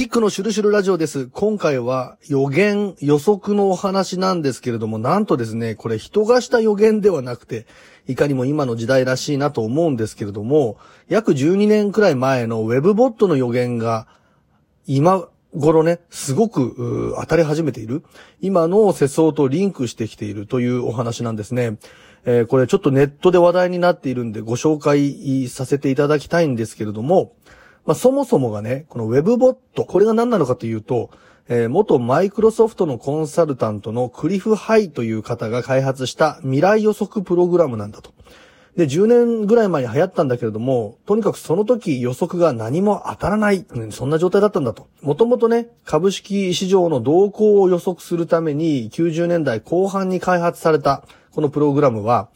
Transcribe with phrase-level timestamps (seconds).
[0.00, 1.26] キックのシュルシュルラジオです。
[1.26, 7.66] 今回は予言、予測のお話なんですけれども、なんとですね、これ人がした予言ではなくて、
[8.06, 10.78] いかにも今の時代らしいなと思うんですけれども、
[11.10, 14.08] 約12年くらい前のウェブボットの予言が、
[14.86, 18.02] 今頃ね、すごく当たり始めている。
[18.40, 21.76] 今の世相とリンクしてきているというお話なんですね。
[22.24, 27.34] えー、これちょっとネットで話題になっているんでご紹介させていただきたいんですけれども、
[27.86, 31.10] まあ、そもそもがね、この Web ボット、これが何なのかというと、
[31.48, 38.12] えー、元マイクロソフトのコンサルタントのクリフ・ハイという方が開発した未来予測プログラムなんだと。
[38.76, 44.86] で、10年ぐらい前に流行ったんだけれども、とにかくその時予測が何も当たらない、そんな状態だったんだと。
[45.02, 51.02] もともとね、株式市場の動向を予測するために90年代後半に開発された
[51.32, 52.28] このプログラムは、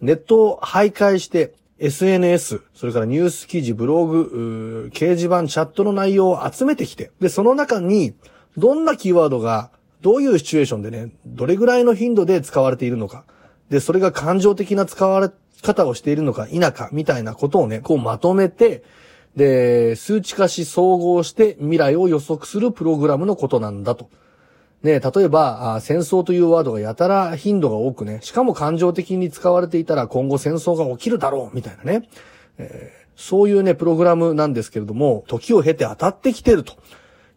[0.00, 1.52] ネットを徘徊して
[1.82, 8.14] SNS、それからニュース記事、ブログ、掲示板、チャットの内容を集めてきて、で、その中に、
[8.56, 13.24] どんなキーワードが、どういうシチュエーションでね、どれぐらいの頻度で使われているのか、
[13.68, 15.30] で、それが感情的な使われ
[15.62, 18.84] 方をしているのか否か、みたいなことをね、こうまとめて、
[19.34, 24.08] で、数値化し総合して未来を予測するプログラムのことなんだと。
[24.82, 32.08] ね、例えば、戦争というワードがやたら頻度が多くね、しかも感情的に使われていたら今後戦争が起きるだろう、みたいなね。
[32.58, 36.74] えー、そういうね、プログラムなんですけれども、時を経て当たってきてると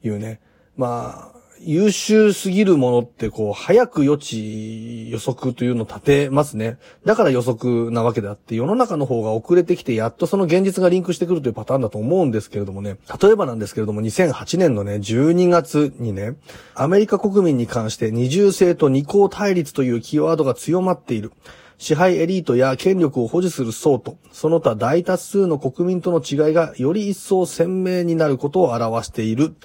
[0.03, 0.39] いうね。
[0.75, 6.77] まあ、優秀すぎるものってこう、早く予知予測というのを立てますね。
[7.05, 12.97] だから予測なわけであって、世の中の方が遅れてきて、やっとその現実がリンクしてくるというパターンだと思うんですけれどもね。
[13.21, 16.35] 例えばなんですけれども、2008年のね、12月にね、
[16.75, 21.31] アメリカ国民に関して二重性と二項対立というキーワードが強まっている。
[21.77, 29.55] 支配エリートや権力を保持する層と、その他大多数の国民との違いがより一層鮮明になることを表している。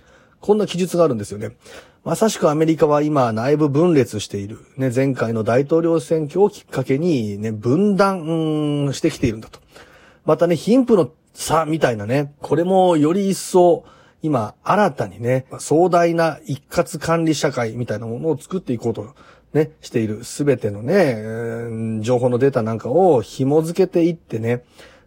[0.40, 1.50] こんな記述があるんですよね。
[2.02, 4.58] まさしくアメリカは今内部分裂している。
[4.78, 9.60] ね、前回の大統領選挙をきっかけにね、分断してきているんだと。
[10.24, 13.84] またね、貧富の差みたいなね、これもより一層
[14.22, 19.14] 今新たにね、壮大な一括管理社会みたいなものを作っていこうと
[19.52, 20.24] ね、している。
[20.24, 24.64] すべてのね、情報のデータなんかを紐付けていってね、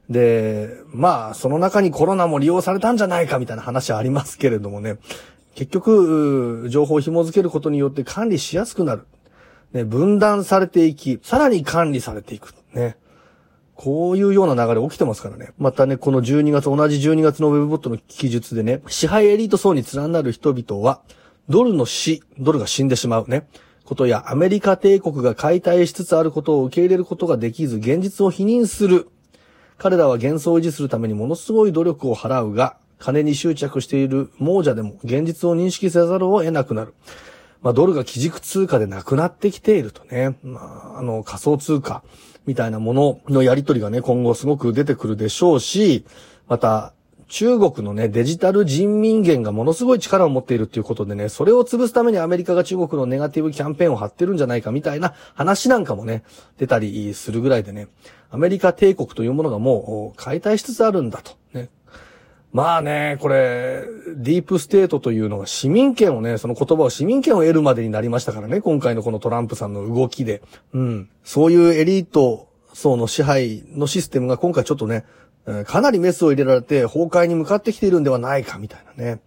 [0.10, 4.98] で、まあ、その中にコロナも利用されたんじゃないかみたいな話はありますけれどもね。
[5.56, 9.06] 結局、情報を紐付けることによって管理しやすくなる。
[9.72, 12.54] ね、分断されていき、さらに管理されていく。
[12.74, 12.98] ね。
[13.76, 15.52] こういうような流れ起きてますからね。
[15.58, 21.02] またね、この12月、同じ12月のウェブボットの記述でね、支配エリート層に連なる人々は、
[21.50, 23.48] ドルの死、ドルが死んでしまうね。
[23.84, 29.10] ことや、アメリカ帝国が解体しつつあることを受け入れることができず、現実を否認する。
[29.84, 36.94] 彼らは幻想を維持するためにものすごい努力を払うが、金に執着している亡者でも現実を認識せざるを得なくなる。
[37.62, 40.38] まあ、ドルが基軸通貨でなくなってきているとね。
[40.42, 42.02] まあ、あの、仮想通貨
[42.46, 46.06] みたいなもののやり取りがね、今後すごく出てくるでしょうし、
[46.48, 46.94] また、
[47.34, 56.24] 中国のね、デジタル人民元がものすごい力を持っているっていうことでね、それを潰すためにアメリカが中国のネガティブキャンペーンを張ってるんじゃないかみたいな話なんかもね、
[56.60, 57.88] 出たりするぐらいでね、
[58.30, 61.32] アメリカ帝国というものがもう解体しつつあるんだと。
[61.56, 61.70] ね、
[62.52, 63.84] まあね、これ、
[64.16, 70.44] ディープステートというのが市民権をね、その言葉を市民権を得るまでになりましたからね、今回のこのトランプさんの動きで。
[70.74, 71.10] うん。
[71.24, 75.04] そういうエリート層の支配のシステムが今回ちょっとね、
[75.66, 79.20] かなりメスを入れられて崩壊に向かってきているんではないかみたいなね。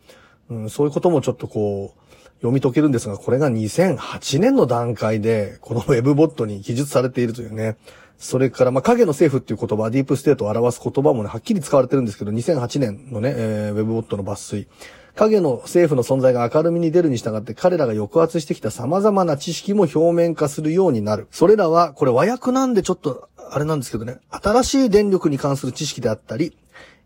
[0.49, 2.01] うん、そういうこともちょっとこう、
[2.37, 7.77] 読み解けるんですが、これが2008年の段階で、この Web Bot に記述されているというね。
[8.19, 14.69] それから、まあ、影の政府っていう言葉、ディープステートを表す言葉もね、はっきり使われてるんですけど、2008年のね、えー、 Web Bot の抜粋。
[15.17, 21.27] 影の政府の存在が明るみに出るに従って彼らが抑圧してきた様々な知識も表面化するようになる。
[21.31, 26.57] それらは、これ和訳なんでちょっと、あれなんですけどね、新しい電力に関する知識であったり、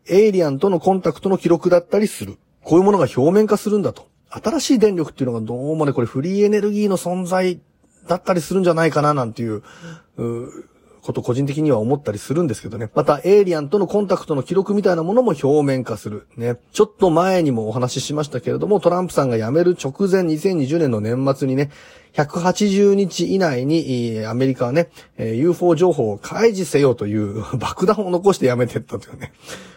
[0.09, 2.39] エイリアンとのコンタクトの記録だったりする。
[2.63, 4.09] こういうものが表面化するんだと。
[4.31, 7.61] 新しい電力っていうのがどうもね、これフリーエネルギーの存在
[8.07, 9.63] だったりするんじゃないかななんていう、
[10.17, 10.65] う
[11.03, 12.91] こと個人的には思ったりするんですけどね。
[12.95, 16.27] また、エイリアンとのコンタクトの記録みたいなものも表面化する。
[16.37, 16.57] ね。
[16.73, 21.71] ちょっと前にもお話ししましたけれども、トランプさんが辞める直前2020年の年末にね、
[22.15, 24.89] 180日以内に、アメリカはね、
[25.19, 29.33] UFO 情報を開示せよという 爆弾を残して辞めてったというね。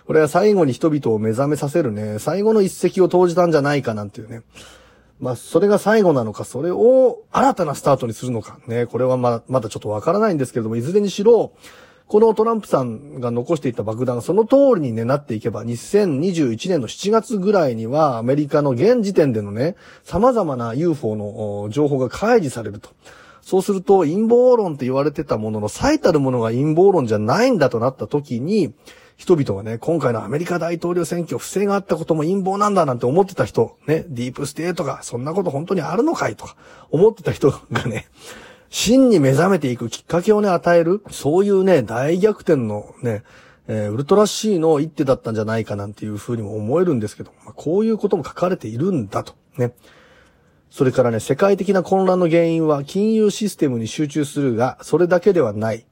[0.05, 4.41] これは最後に人々を目覚めさせるね、最後の一石を投じたんじゃないかなんていうね。
[5.19, 11.53] まあ、それが最後なのか、それを新たなスタートにするのかね、これはま、まだちょっとわからないんですけれども、いずれにしろ、
[12.07, 22.89] このトランプさんが残していた爆弾がその通りにね、なっていけば、2021年の7月ぐらいには、アメリカの現時点でのね、様々な UFO の情報が開示されると。
[23.41, 28.73] そうすると、陰謀論って言われてたものの最たるものが陰謀論じゃないんだとなった時に、
[29.17, 36.55] 人々がね、今回のアメリカ大統領選挙不正があったことも陰謀なんだなんて思ってた人、ね、ディープステートがそんなこと本当にあるのかいとか
[36.89, 38.07] 思ってた人がね、
[38.69, 43.23] 真に目覚めていくきっかけをね、与える、そういうね、大逆転のね、
[43.67, 49.35] えー、ウルトラ C の一手だったんじゃないかなんていうふうにも思えるんですけど、まあ、こういうことも書かれているんだと。
[49.57, 49.73] ね。
[50.69, 55.85] それからね、世界的な混乱の原因は金融システムに集中するが、それだけではない。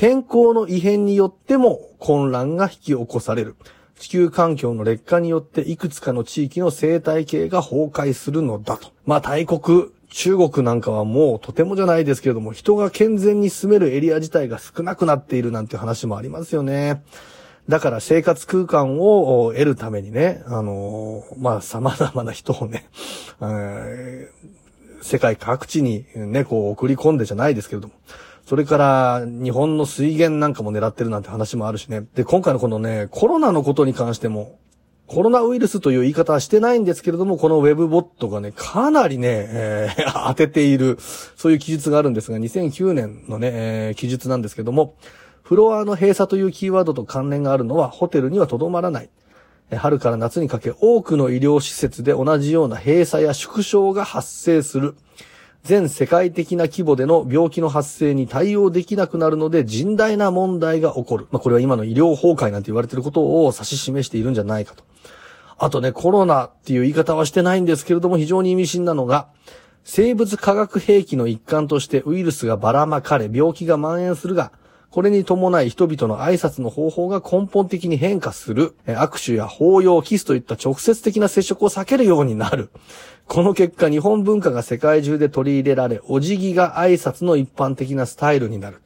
[0.00, 3.54] 天候の異変によっても混乱が引き起こされる。
[3.98, 8.92] 地球環境の劣化によっていくつかの地域の生態系が崩壊するのだと。
[9.04, 17.02] まあ大国、中国なんかはもうとてもじゃないですけれども、人が健全に住めるエリア自体が少なくなっているなんて話もありますよね。
[17.68, 22.88] だから生活空間を得るためにね、あのー、まあ、様々な人をね、
[23.42, 27.94] えー、世界各地にね、こう送り込んでじゃないですけれども、
[28.50, 32.04] それから日本の水源なんかも狙ってるなんて話もあるしね。
[32.16, 34.58] で、今回のこのね、コロナのことに関しても、
[35.06, 40.98] コロナウイルスという言い方はしてないんですけれども、このウェブボットがね、かなりね、えー、 当てている、
[41.36, 44.96] そういう記述があるんですが、2009年のね、えー、記述なんですけども、
[45.44, 49.10] フロアの閉鎖というキーワードと関連があるのはホテルにはとどまらない。
[49.72, 54.96] 春から夏にかけ多くの医療施設で同じような閉鎖や縮小が発生する。
[55.62, 61.28] 全世界的な規模での病気の発生に対応できなくなるので甚大な問題が起こる。
[61.30, 64.84] まあ、これは今の医療崩壊なんて言われてることを指し示しているんじゃないかと。
[65.58, 69.28] あとね、コロナっていう言い方はしてないんですけれども、非常に意味深なのが、
[69.84, 74.52] 生物化学兵器の一環としてウイルスがばらまかれ、病気が蔓延するが、
[74.90, 78.74] これに伴い人々の挨拶の方法が根本的に変化する。
[78.86, 82.70] 握手や抱擁、キスといった直接的な接触を避けるようになる。
[83.28, 88.80] この結果、日本文化が世界中で取り入れられ、お辞儀が挨拶の一般的なスタイルになる。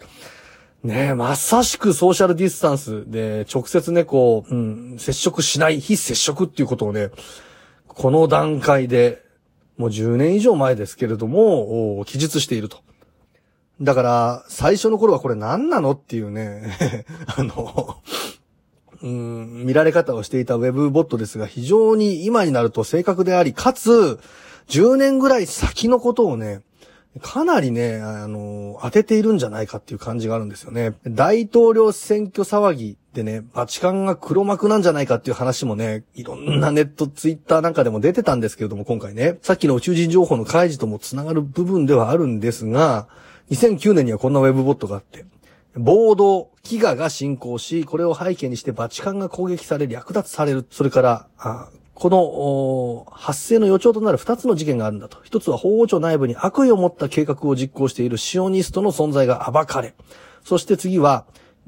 [0.82, 7.12] ねえ、まさしくソーシャルディスタンスで、直接ね、こう、うん、接触しない、非接触っていうことをね、
[7.88, 9.22] この段階で、
[9.78, 12.82] もう10年以上前ですけれども、記述していると。
[13.80, 16.76] だから、最初の頃はこれ何なのっていうね、
[17.36, 17.96] あの、
[19.02, 24.18] うん、見られ方をしていたウェブボットですが、非常に今になると正確であり、かつ、
[24.68, 26.62] 10年ぐらい先のことをね、
[27.20, 30.94] かなりね、あの、当てているんじゃないかっていう感じがあるんですよね。
[31.06, 43.06] 大統領選挙騒ぎでね、バチカンが黒幕なんじゃないかっていう話もね、いろんなネット、ツイッターなんかでも出てたんですけれども、今回ね、さっきの宇宙人情報の開示とも繋がる部分ではあるんですが、
[43.54, 45.24] 2009年にはこんなウェブボットがあって、
[45.76, 50.66] 暴動、飢餓が進行し、これを背景にしてバチカンが攻撃され、略奪される。
[50.70, 55.18] それから、この発生の予兆となる二つの事件があるんだと。
[55.22, 59.94] 一つは法王庁内部に悪意を持った計画を実行しているシオニストの存在が暴かれ。
[60.44, 61.24] そして次は、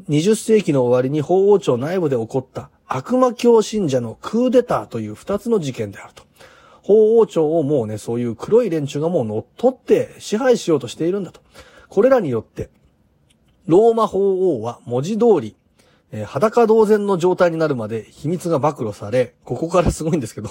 [0.09, 6.25] 20世紀の終わりに法王庁内部で起こった悪魔教信者のクーデターという二つの事件であると。
[6.83, 11.41] 法王庁をもうね、そういう黒い連中がもう乗っ取って支配しようとしているんだと。
[11.89, 12.71] これらによって、
[13.67, 15.57] ローマ法王は文字通り、
[16.13, 20.51] えー、裸同然の状態になるまで秘密が暴露され、ここからすごいんですけど、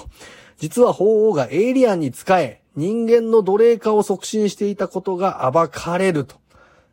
[0.58, 6.36] 実は法王がエイリアンに仕え、人間の奴隷化を促進していたことが暴かれると。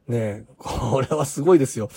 [0.08, 1.90] ねこれはすごいですよ。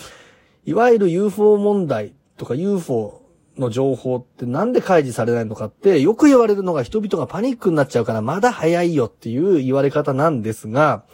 [0.65, 3.21] いわゆる UFO 問題とか UFO
[3.57, 11.05] の情報ってなんで開示されないのかってよく言われるのが人々がパニックになっちゃうからまだ早いよっていう言われ方なんですが、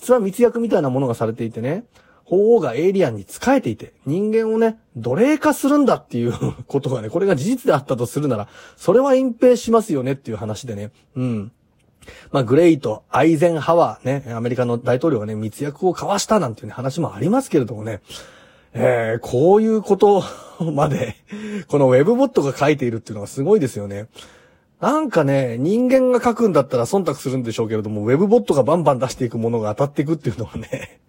[0.00, 1.84] 実は密約みたいなものがされていてね、
[2.24, 6.32] 法王がエイリアンに仕えていて、人間をね、奴隷化するんだっていう
[6.66, 11.52] ことがね、これが事実であったとするなら、それは隠蔽しますよねっていう話でね、うん。
[12.32, 18.00] まあ、グレイト、アイゼンハワーね、アメリカの大統領がね、密約を交わしたなんていう、ね、話もありますけれどもね、
[18.72, 20.24] えー、こういうこと
[20.60, 21.16] まで、
[21.68, 24.06] このウェブボットが書いているっていうのがすごいですよね。
[24.80, 31.00] なんかね、人間が書くんだったら忖度するんでしょうけれども、ウェブボットがバンバン出していくものが当たっていくっていうのはね、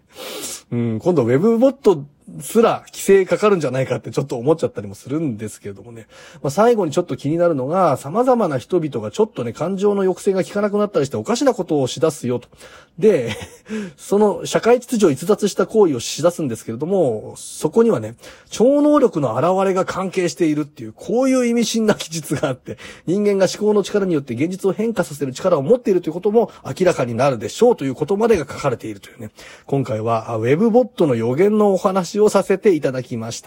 [0.70, 2.04] うん、今度ウェブボット
[2.40, 6.06] すら規制かかるんじゃないかってちょっと思っちゃったりもするんですけれどもね。
[6.42, 12.48] まあ、最後にちょっと気になるのが、様々な人々がちょっとね、感情の抑制が効かなくなったりしておかしなことをしだすよと。
[12.98, 13.36] で、
[13.96, 18.16] その社会秩序を逸脱した行為をしだすんですけれども、そこにはね、
[18.50, 29.30] 超能力の現れが関係しているっていう、こういう意味深な記述があって、人間が思考の力によって現実を変化させる力を持っているということも明らかになるでしょうということまでが書かれているというね。
[29.66, 33.40] 今回は、ウェブボットの予言のお話話をさせていただきました。